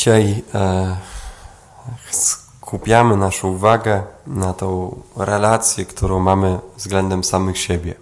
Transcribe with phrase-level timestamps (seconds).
[0.00, 0.96] Dzisiaj e,
[2.10, 7.94] skupiamy naszą uwagę na tą relację, którą mamy względem samych siebie.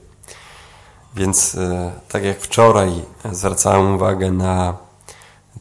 [1.15, 4.77] Więc e, tak jak wczoraj zwracałem uwagę na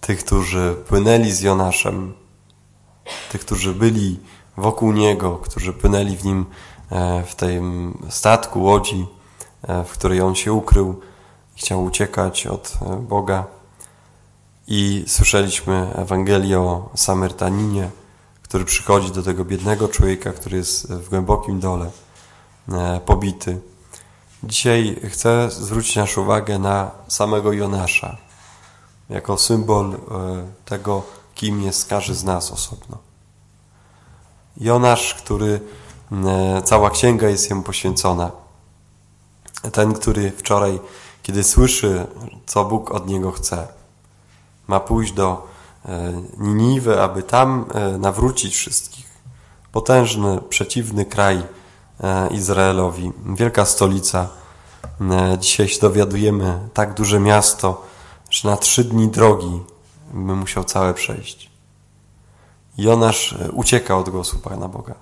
[0.02, 2.14] tych, którzy płynęli z Jonaszem,
[3.32, 4.20] tych, którzy byli
[4.58, 6.46] wokół niego, którzy płynęli w nim
[6.92, 9.08] e, w tym statku, łodzi,
[9.86, 11.02] w której on się ukrył,
[11.56, 13.57] chciał uciekać od Boga.
[14.68, 17.90] I słyszeliśmy Ewangelię o Samertaninie,
[18.42, 21.92] który przychodzi do tego biednego człowieka, który jest w głębokim dole,
[23.06, 23.60] pobity.
[24.44, 28.18] Dzisiaj chcę zwrócić naszą uwagę na samego Jonasza,
[29.10, 30.00] jako symbol
[30.66, 31.04] tego,
[31.36, 32.98] kim jest każdy z nas osobno.
[34.58, 35.60] Jonasz, który
[36.12, 38.32] e, cała księga jest jemu poświęcona.
[39.72, 40.80] Ten, który wczoraj,
[41.24, 42.08] kiedy słyszy,
[42.46, 43.77] co Bóg od niego chce,
[44.68, 45.48] ma pójść do
[45.86, 49.08] e, Niniwy, aby tam e, nawrócić wszystkich.
[49.72, 51.44] Potężny, przeciwny kraj
[52.32, 54.30] Izraelowi, wielka stolica.
[55.40, 57.86] Dzisiaj się dowiadujemy, tak duże miasto,
[58.30, 59.62] że na trzy dni drogi
[60.14, 61.50] by musiał całe przejść.
[62.78, 64.96] Jonasz e, ucieka od głosu Pana Boga.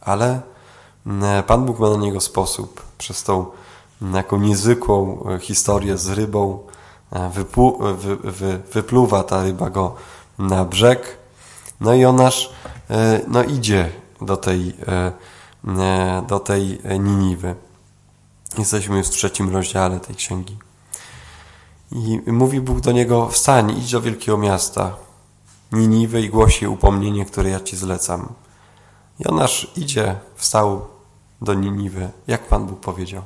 [0.00, 0.40] Ale
[1.22, 2.82] e, Pan Bóg ma na niego sposób.
[2.98, 3.46] Przez tą
[4.14, 6.58] jaką niezwykłą e, historię z rybą
[7.32, 9.94] wyplu, wy, wy, wypluwa ta ryba go
[10.38, 11.18] na brzeg.
[11.80, 12.52] No i Jonasz
[13.28, 14.74] no idzie do tej,
[16.28, 17.54] do tej Niniwy.
[18.58, 20.58] Jesteśmy już w trzecim rozdziale tej księgi.
[21.92, 24.96] I mówi Bóg do niego, wstań, idź do wielkiego miasta,
[25.72, 28.28] Niniwy i głosi upomnienie, które ja Ci zlecam.
[29.18, 30.86] Jonasz idzie, wstał
[31.40, 33.22] do Niniwy, jak Pan Bóg powiedział.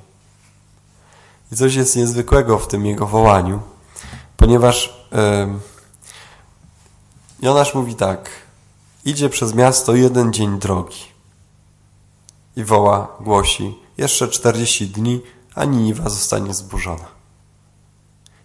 [1.53, 3.61] I coś jest niezwykłego w tym jego wołaniu,
[4.43, 5.07] ponieważ
[7.43, 8.31] Jonasz mówi tak,
[9.05, 11.01] idzie przez miasto jeden dzień drogi
[12.57, 15.23] i woła, głosi, jeszcze czterdzieści dni,
[15.55, 17.05] a Niniwa zostanie zburzona.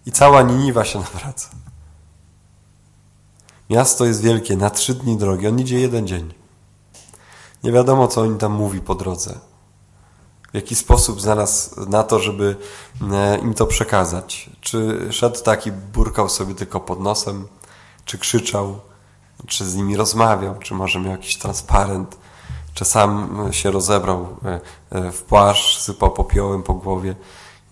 [0.06, 1.50] I cała Niniwa się nawraca.
[3.70, 5.46] Miasto jest wielkie, na trzy dni drogi.
[5.46, 6.34] On idzie jeden dzień.
[7.64, 9.38] Nie wiadomo, co on tam mówi po drodze.
[10.52, 12.56] W jaki sposób znalazł na to, żeby
[13.12, 14.50] e, im to przekazać.
[14.60, 17.48] Czy szedł taki, burkał sobie tylko pod nosem,
[18.04, 18.80] czy krzyczał,
[19.46, 22.16] czy z nimi rozmawiał, czy może miał jakiś transparent,
[22.74, 24.60] czy sam się rozebrał e,
[24.90, 27.14] e, w płaszcz, sypał popiołem po głowie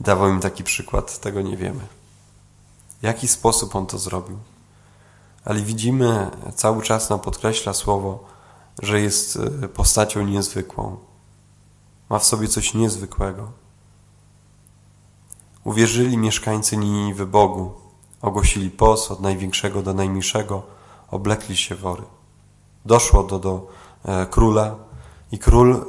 [0.01, 1.21] i dawał im taki przykład.
[1.21, 1.87] Tego nie wiemy.
[3.01, 4.39] W jaki sposób on to zrobił?
[5.47, 8.25] ale widzimy, cały czas nam podkreśla słowo,
[8.83, 10.97] że jest e, postacią niezwykłą.
[12.09, 13.51] Ma w sobie coś niezwykłego.
[15.65, 17.73] Uwierzyli mieszkańcy Niniwy Bogu,
[18.23, 20.63] ogłosili pos od największego do najmniejszego,
[21.11, 22.03] oblekli się wory.
[22.85, 23.69] Doszło do, do
[24.05, 24.77] e, króla
[25.33, 25.87] i król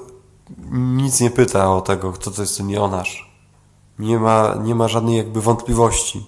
[0.71, 3.31] nic nie pyta o tego, kto to jest ten Jonasz.
[3.99, 6.25] Nie ma, nie ma żadnej jakby wątpliwości.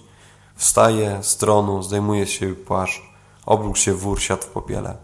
[0.54, 3.10] Wstaje z tronu, zdejmuje się płaszcz,
[3.46, 4.96] Obróg się wór, siadł w popiele.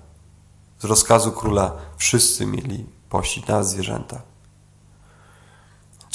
[0.78, 4.22] Z rozkazu króla wszyscy mieli pościć na zwierzęta.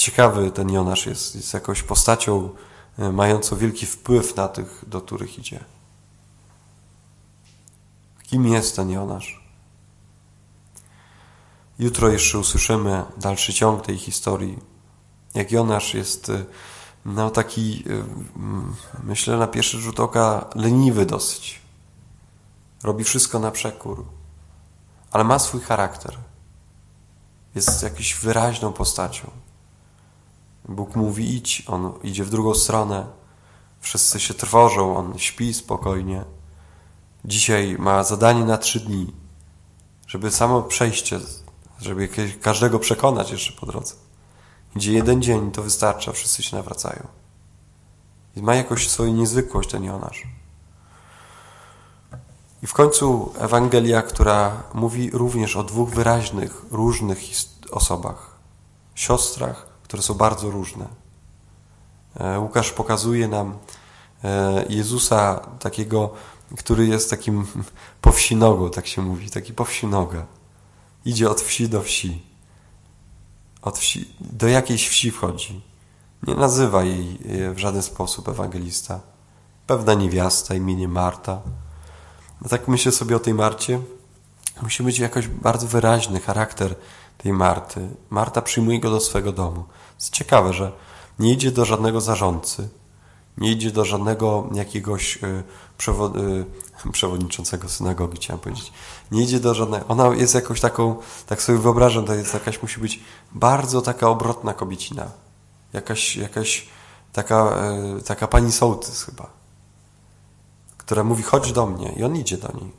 [0.02, 2.50] Ciekawy ten Jonasz jest, jest jakąś postacią
[2.98, 5.64] e, mającą wielki wpływ na tych, do których idzie.
[8.22, 9.44] Kim jest ten Jonasz?
[11.78, 14.58] Jutro jeszcze usłyszymy dalszy ciąg tej historii.
[15.34, 16.44] Jak Jonasz jest e,
[17.04, 21.60] no, taki, e, myślę, na pierwszy rzut oka leniwy dosyć.
[22.82, 24.04] Robi wszystko na przekór,
[25.10, 26.18] ale ma swój charakter.
[27.54, 29.41] Jest jakąś wyraźną postacią.
[30.68, 33.06] Bóg mówi idź, on idzie w drugą stronę.
[33.80, 36.24] Wszyscy się trwożą, on śpi spokojnie.
[37.24, 39.12] Dzisiaj ma zadanie na trzy dni,
[40.06, 41.20] żeby samo przejście,
[41.80, 42.08] żeby
[42.40, 43.94] każdego przekonać jeszcze po drodze.
[44.76, 47.06] Idzie jeden dzień, to wystarcza, wszyscy się nawracają.
[48.36, 50.22] I ma jakąś swoją niezwykłość ten Jonasz.
[52.62, 57.18] I w końcu Ewangelia, która mówi również o dwóch wyraźnych, różnych
[57.70, 58.38] osobach,
[58.94, 60.86] siostrach, które są bardzo różne.
[62.16, 63.58] E, Łukasz pokazuje nam
[64.24, 66.10] e, Jezusa takiego,
[66.58, 67.46] który jest takim
[68.00, 70.26] powsinogą, tak się mówi, taki powsinoga.
[71.04, 72.22] Idzie od wsi do wsi.
[73.62, 75.60] Od wsi, do jakiejś wsi wchodzi.
[76.22, 77.18] Nie nazywa jej
[77.54, 79.00] w żaden sposób ewangelista.
[79.66, 81.42] Pewna niewiasta imieniem Marta
[82.42, 83.80] no tak myślę sobie o tej Marcie.
[84.62, 86.74] Musi być jakoś bardzo wyraźny charakter
[87.22, 87.88] tej Marty.
[88.10, 89.64] Marta przyjmuje go do swego domu.
[89.94, 90.72] Jest ciekawe, że
[91.18, 92.68] nie idzie do żadnego zarządcy,
[93.38, 95.42] nie idzie do żadnego jakiegoś y,
[95.78, 96.12] przewod,
[96.92, 98.72] przewodniczącego synagogi, chciałem powiedzieć.
[99.10, 99.80] Nie idzie do żadnej.
[99.88, 100.96] Ona jest jakąś taką,
[101.26, 103.00] tak sobie wyobrażam, to jest jakaś, musi być
[103.32, 105.06] bardzo taka obrotna kobiecina.
[105.72, 106.68] Jakaś, jakaś
[107.12, 107.56] taka,
[108.06, 109.30] taka pani sołtys chyba,
[110.76, 112.72] która mówi: chodź do mnie, i on idzie do niej.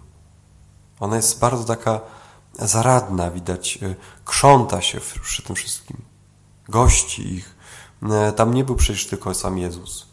[1.00, 2.02] Ona jest bardzo taka
[2.60, 3.80] zaradna, widać,
[4.26, 5.98] krząta się przy tym wszystkim.
[6.70, 7.56] Gości ich.
[8.36, 10.06] Tam nie był przecież tylko sam Jezus.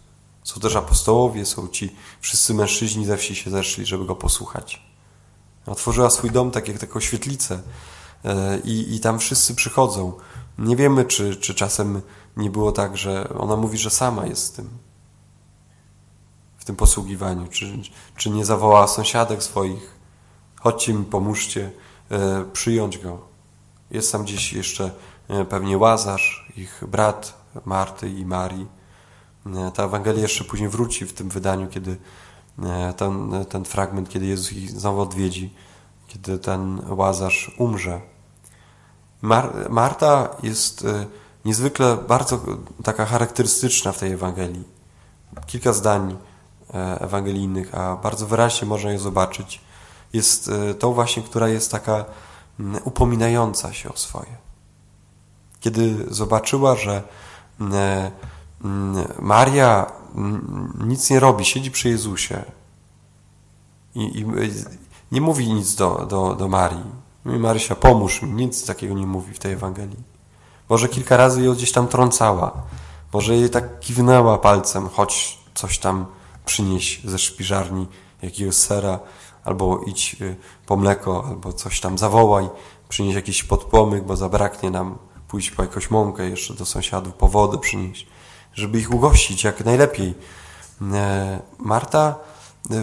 [0.45, 4.83] Są też apostołowie, są ci wszyscy mężczyźni ze wsi się zeszli, żeby go posłuchać.
[5.67, 7.63] Otworzyła swój dom tak jak taką świetlicę
[8.25, 10.13] e, i, i tam wszyscy przychodzą.
[10.59, 12.03] Nie wiemy, czy, czy czasem
[12.37, 14.69] nie było tak, że ona mówi, że sama jest z tym,
[16.59, 17.79] w tym posługiwaniu, czy,
[18.17, 19.99] czy nie zawołała sąsiadek swoich,
[20.61, 21.71] chodźcie mi, pomóżcie, e,
[22.53, 23.19] przyjąć go.
[23.91, 24.91] Jest tam gdzieś jeszcze
[25.29, 27.35] e, pewnie Łazarz, ich brat
[27.65, 28.67] Marty i Marii.
[29.75, 31.97] Ta Ewangelia jeszcze później wróci w tym wydaniu, kiedy
[32.65, 35.55] E, ten, ten fragment, kiedy Jezus ich znowu odwiedzi,
[36.09, 38.01] kiedy ten łazarz umrze.
[39.23, 41.07] Mar Marta jest e,
[41.45, 42.41] niezwykle bardzo
[42.85, 44.65] taka charakterystyczna w tej Ewangelii.
[45.47, 46.17] Kilka zdań
[46.75, 49.61] e, ewangelijnych, a bardzo wyraźnie można je zobaczyć.
[50.13, 52.05] Jest tą właśnie, która jest taka
[52.85, 54.37] upominająca się o swoje.
[55.61, 57.03] Kiedy zobaczyła, że
[59.19, 59.93] Maria
[60.81, 62.45] nic nie robi, siedzi przy Jezusie
[63.95, 64.27] i, i
[65.13, 66.85] nie mówi nic do, do, do Marii.
[67.25, 68.33] Mówi Marysia, pomóż mi.
[68.33, 70.03] Nic takiego nie mówi w tej Ewangelii.
[70.69, 72.53] Może kilka razy ją gdzieś tam trącała.
[73.13, 76.07] Może jej tak kiwnęła palcem, choć coś tam
[76.45, 77.87] przynieś ze szpiżarni,
[78.23, 78.99] jakiegoś sera,
[79.45, 82.49] albo idź y, po mleko, albo coś tam zawołaj,
[82.89, 84.99] przynieś jakiś podpomyk, bo zabraknie nam,
[85.29, 88.07] pójść po jakąś mąkę jeszcze do sąsiadów, po wodę przynieść
[88.55, 90.15] żeby ich ugościć jak najlepiej.
[90.93, 92.19] E, Marta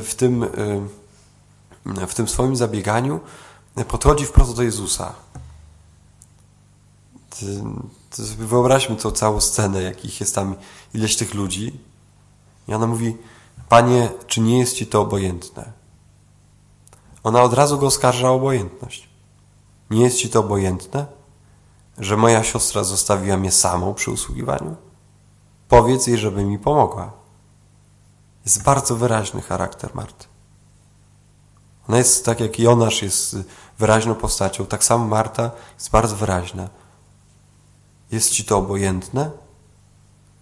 [0.03, 3.19] w tym, e, w tym swoim zabieganiu
[3.87, 5.15] podchodzi wprost do Jezusa.
[8.37, 10.55] Wyobraźmy tą całą scenę, jakich jest tam
[10.93, 11.79] ileś tych ludzi.
[12.67, 13.17] I ona mówi,
[13.69, 15.71] Panie, czy nie jest Ci to obojętne?
[17.23, 19.09] Ona od razu go oskarża o obojętność.
[19.89, 21.05] Nie jest Ci to obojętne,
[21.97, 24.75] że moja siostra zostawiła mnie samą przy usługiwaniu?
[25.67, 27.11] Powiedz jej, żeby mi pomogła.
[28.45, 30.25] Jest bardzo wyraźny charakter Marty.
[31.89, 33.35] Ona jest tak jak Jonasz jest
[33.79, 36.69] wyraźną postacią, tak samo Marta jest bardzo wyraźna.
[38.11, 39.31] Jest ci to obojętne?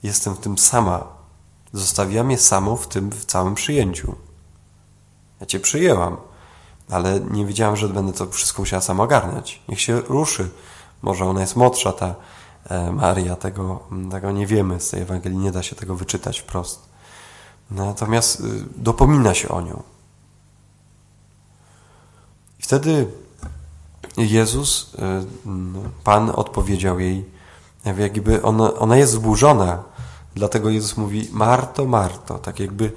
[0.04, 1.07] Jestem w tym sama.
[1.74, 4.16] Zostawiłam je samą w tym w całym przyjęciu.
[5.39, 6.18] Ja cię przyjęłam,
[6.89, 9.61] ale nie wiedziałam, że będę to wszystko musiała sama ogarniać.
[9.69, 10.49] Niech się ruszy.
[11.01, 12.15] Może ona jest młodsza, ta
[12.69, 13.79] E, Maria, tego,
[14.11, 16.81] tego nie wiemy z tej Ewangelii, nie da się tego wyczytać wprost.
[17.71, 18.43] Natomiast y,
[18.77, 19.83] dopomina się o nią.
[22.59, 23.07] I wtedy
[24.17, 24.97] Jezus, y,
[26.03, 27.25] Pan odpowiedział jej,
[27.97, 29.83] jakby ona, ona jest zburzona,
[30.35, 32.91] dlatego Jezus mówi Marto, Marto, tak jakby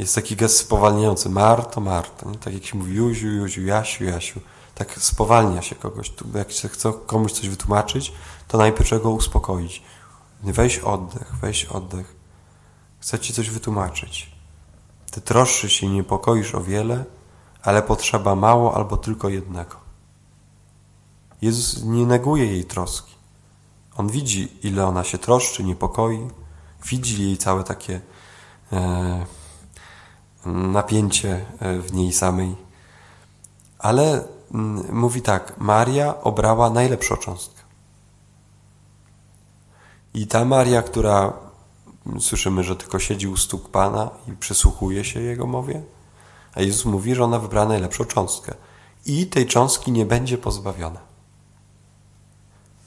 [0.00, 2.38] jest taki gest spowalniający, Marto, Marto, nie?
[2.38, 4.40] tak jak się mówi Juziu, Juziu, Jasiu, Jasiu,
[4.74, 6.12] tak spowalnia się kogoś.
[6.34, 8.12] Jak się chce komuś coś wytłumaczyć,
[8.48, 9.82] to najpierw trzeba go uspokoić.
[10.42, 12.16] Weź oddech, weź oddech.
[13.00, 14.30] Chcę ci coś wytłumaczyć.
[15.10, 17.04] Ty troszczy się i niepokoisz o wiele,
[17.62, 19.76] ale potrzeba mało albo tylko jednego.
[21.42, 23.14] Jezus nie neguje jej troski.
[23.96, 26.30] On widzi, ile ona się troszczy, niepokoi,
[26.84, 28.00] widzi jej całe takie
[28.72, 29.26] e,
[30.46, 32.56] napięcie e, w niej samej.
[33.78, 37.60] Ale mm, mówi tak: Maria obrała najlepszą cząstkę.
[40.14, 41.32] I ta Maria, która
[42.20, 45.82] słyszymy, że tylko siedzi u stóp Pana i przysłuchuje się Jego mowie,
[46.54, 48.54] a Jezus mówi, że ona wybrała najlepszą cząstkę.
[49.06, 51.00] I tej cząstki nie będzie pozbawiona.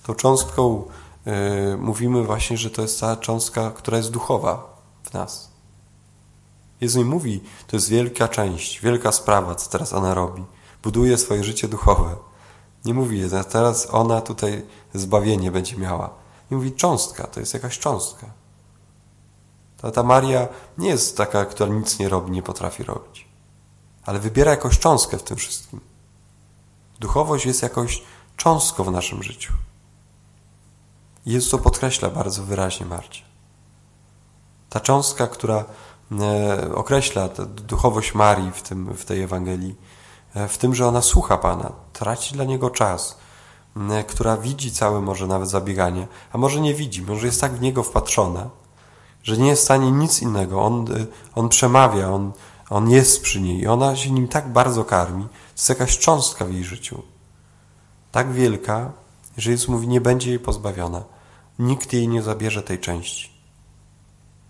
[0.03, 0.83] Tą cząstką
[1.25, 1.33] yy,
[1.77, 5.52] mówimy właśnie, że to jest ta cząstka, która jest duchowa w nas.
[6.83, 10.43] Jezus mi mówi, to jest wielka część, wielka sprawa, co teraz ona robi.
[10.83, 12.15] Buduje swoje życie duchowe.
[12.85, 16.09] Nie mówi, że teraz ona tutaj zbawienie będzie miała
[16.51, 18.27] i mówi cząstka, to jest jakaś cząstka.
[19.77, 20.47] Ta, ta Maria
[20.77, 23.27] nie jest taka, która nic nie robi, nie potrafi robić.
[24.05, 25.79] Ale wybiera jakąś cząstkę w tym wszystkim.
[26.99, 28.03] Duchowość jest jakąś
[28.37, 29.53] cząstką w naszym życiu.
[31.25, 33.21] Jezus to podkreśla bardzo wyraźnie Marcie.
[34.69, 35.65] Ta cząstka, która
[36.75, 37.29] określa
[37.67, 39.75] duchowość Marii w, tym, w tej Ewangelii,
[40.33, 43.17] e, w tym, że ona słucha Pana, traci dla Niego czas,
[44.07, 47.83] która widzi całe może nawet zabieganie, a może nie widzi, może jest tak w niego
[47.83, 48.49] wpatrzona,
[49.23, 50.61] że nie jest w stanie nic innego.
[50.61, 50.85] On,
[51.35, 52.31] on przemawia, on,
[52.69, 55.23] On jest przy niej i ona się nim tak bardzo karmi.
[55.23, 57.03] To jest jakaś cząstka w jej życiu.
[58.11, 58.91] Tak wielka,
[59.37, 61.03] że Jezus mówi, nie będzie jej pozbawiona.
[61.59, 63.29] Nikt jej nie zabierze tej części.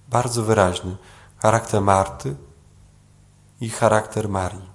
[0.09, 0.95] Bardzo wyraźny
[1.43, 2.35] charakter Marty
[3.61, 4.69] i charakter Marii.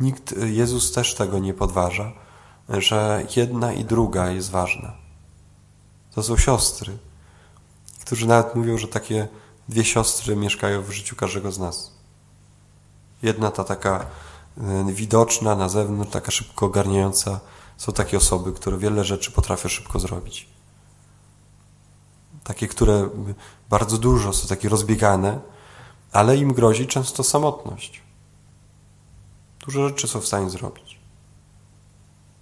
[0.00, 2.12] Nikt, Jezus też tego nie podważa,
[2.68, 4.92] że jedna i druga jest ważna.
[6.14, 6.98] To są siostry,
[8.00, 9.28] którzy nawet mówią, że takie
[9.68, 11.92] dwie siostry mieszkają w życiu każdego z nas.
[13.22, 14.06] Jedna ta taka
[14.60, 17.40] e, widoczna na zewnątrz, taka szybko ogarniająca,
[17.76, 20.57] są takie osoby, które wiele rzeczy potrafią szybko zrobić.
[22.48, 23.08] Takie, które
[23.70, 25.40] bardzo dużo są takie rozbiegane,
[26.12, 28.02] ale im grozi często samotność.
[29.64, 30.98] Dużo rzeczy są w stanie zrobić.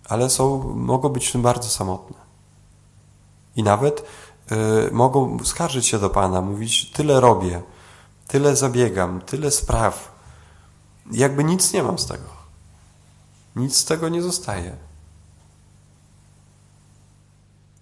[0.09, 2.17] Ale są, mogą być tym bardzo samotne.
[3.57, 4.05] I nawet
[4.53, 7.63] y, mogą skarżyć się do Pana, mówić: Tyle robię,
[8.27, 10.13] tyle zabiegam, tyle spraw.
[11.13, 12.29] Jakby nic nie mam z tego.
[13.57, 14.77] Nic z tego nie zostaje.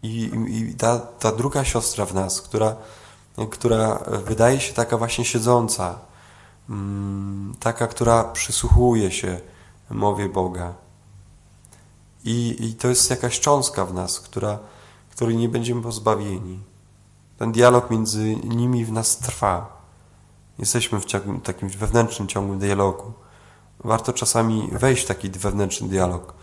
[0.05, 2.77] I, i ta, ta druga siostra w nas, która,
[3.51, 5.99] która wydaje się taka właśnie siedząca,
[6.71, 9.41] mm, taka, która przysłuchuje się
[9.91, 10.75] mowie Boga.
[12.25, 14.59] I, I to jest jakaś cząstka w nas, która,
[15.11, 16.61] której nie będziemy pozbawieni.
[17.39, 19.83] Ten dialog między nimi w nas trwa.
[20.59, 23.13] Jesteśmy w ciągu, takim wewnętrznym ciągu dialogu.
[23.85, 26.35] Warto czasami wejść w taki wewnętrzny dialog.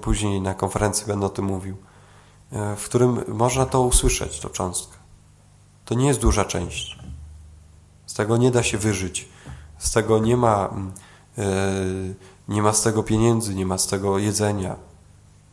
[0.00, 1.97] Później na konferencji będę o tym mówił E,
[2.52, 4.96] w którym można to usłyszeć, to cząstkę.
[5.84, 6.98] To nie jest duża część.
[8.06, 9.28] Z tego nie da się wyżyć.
[9.78, 10.92] Z tego nie ma, mm,
[11.38, 11.44] e,
[12.48, 14.76] nie ma z tego pieniędzy, nie ma z tego jedzenia.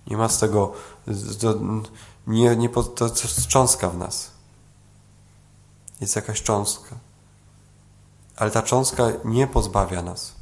[0.07, 0.73] Nie ma z tego,
[1.41, 1.55] to,
[2.27, 4.31] nie, nie, to jest cząstka w nas.
[6.01, 6.95] Jest jakaś cząstka.
[8.35, 10.33] Ale ta cząstka nie pozbawia nas.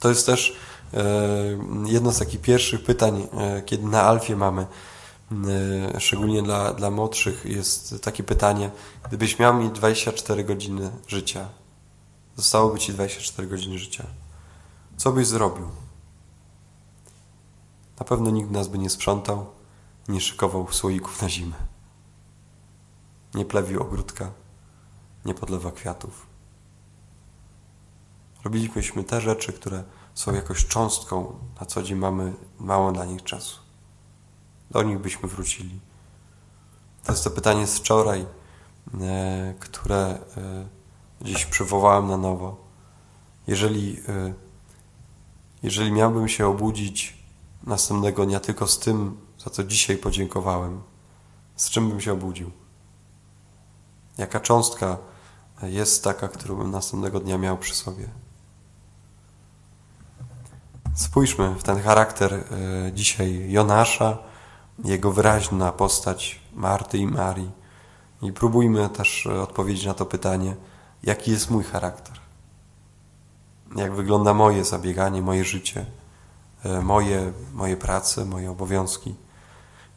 [0.00, 0.56] To jest też
[0.94, 1.04] e,
[1.84, 3.28] jedno z takich pierwszych pytań,
[3.66, 4.68] kiedy na Alfie mamy E,
[5.98, 8.70] szczególnie dla, dla młodszych, jest takie pytanie:
[9.08, 11.48] gdybyś miał mieć 24 godziny życia,
[12.36, 14.06] zostałoby ci 24 godziny życia,
[14.96, 15.68] co byś zrobił?
[18.00, 19.46] Na pewno nikt nas by nie sprzątał,
[20.08, 21.56] nie szykował słoików na zimę,
[23.34, 24.30] nie plewił ogródka,
[25.24, 26.26] nie podlewa kwiatów.
[28.44, 33.65] Robilibyśmy te rzeczy, które są jakoś cząstką, na co dzień mamy mało dla nich czasu
[34.70, 35.80] do nich byśmy wrócili.
[37.04, 38.26] To jest to pytanie z wczoraj,
[39.00, 40.66] e, które e,
[41.20, 42.56] dziś przywołałem na nowo.
[43.46, 44.34] Jeżeli, e,
[45.62, 47.16] jeżeli miałbym się obudzić
[47.66, 50.82] następnego dnia tylko z tym, za co dzisiaj podziękowałem,
[51.56, 52.50] z czym bym się obudził?
[54.18, 54.98] Jaka cząstka
[55.62, 58.08] jest taka, którą bym następnego dnia miał przy sobie?
[60.94, 62.44] Spójrzmy w ten charakter
[62.94, 64.18] dzisiaj Jonasza,
[64.84, 67.50] jego wyraźna postać Marty i Marii.
[68.22, 70.56] I próbujmy też odpowiedzieć na to pytanie,
[71.02, 72.14] jaki jest mój charakter.
[73.76, 75.86] Jak wygląda moje zabieganie, moje życie,
[76.64, 79.14] e, moje, moje prace, moje obowiązki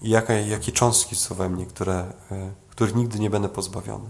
[0.01, 4.09] i jakie, jakie cząstki są we mnie, które, e, których nigdy nie będę pozbawiony.